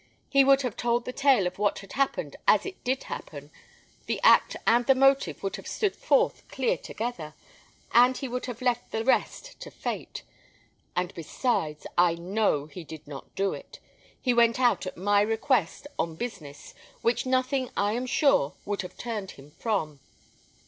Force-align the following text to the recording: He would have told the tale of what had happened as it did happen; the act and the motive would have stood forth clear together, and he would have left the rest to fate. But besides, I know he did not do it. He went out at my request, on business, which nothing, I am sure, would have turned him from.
He 0.31 0.43
would 0.43 0.63
have 0.63 0.75
told 0.75 1.05
the 1.05 1.13
tale 1.13 1.45
of 1.45 1.59
what 1.59 1.77
had 1.77 1.93
happened 1.93 2.35
as 2.47 2.65
it 2.65 2.83
did 2.83 3.03
happen; 3.03 3.51
the 4.07 4.19
act 4.23 4.55
and 4.65 4.83
the 4.87 4.95
motive 4.95 5.43
would 5.43 5.57
have 5.57 5.67
stood 5.67 5.95
forth 5.95 6.41
clear 6.47 6.75
together, 6.75 7.35
and 7.91 8.17
he 8.17 8.27
would 8.27 8.47
have 8.47 8.63
left 8.63 8.89
the 8.89 9.03
rest 9.05 9.59
to 9.59 9.69
fate. 9.69 10.23
But 10.95 11.13
besides, 11.13 11.85
I 11.99 12.15
know 12.15 12.65
he 12.65 12.83
did 12.83 13.07
not 13.07 13.35
do 13.35 13.53
it. 13.53 13.77
He 14.19 14.33
went 14.33 14.59
out 14.59 14.87
at 14.87 14.97
my 14.97 15.21
request, 15.21 15.85
on 15.99 16.15
business, 16.15 16.73
which 17.03 17.27
nothing, 17.27 17.69
I 17.77 17.93
am 17.93 18.07
sure, 18.07 18.53
would 18.65 18.81
have 18.81 18.97
turned 18.97 19.29
him 19.37 19.51
from. 19.51 19.99